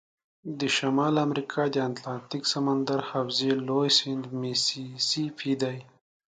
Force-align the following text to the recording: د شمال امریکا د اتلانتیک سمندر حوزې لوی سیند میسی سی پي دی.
د 0.59 0.61
شمال 0.77 1.15
امریکا 1.27 1.61
د 1.73 1.75
اتلانتیک 1.89 2.43
سمندر 2.53 2.99
حوزې 3.09 3.51
لوی 3.67 3.89
سیند 3.99 4.25
میسی 4.39 4.85
سی 5.07 5.23
پي 5.37 5.51
دی. 5.61 5.77